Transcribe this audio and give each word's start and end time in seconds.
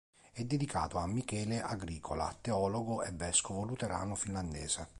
È 0.31 0.43
dedicato 0.43 0.97
a 0.97 1.05
Michele 1.05 1.61
Agricola, 1.61 2.35
teologo 2.41 3.03
e 3.03 3.11
vescovo 3.11 3.61
luterano 3.65 4.15
finlandese. 4.15 4.89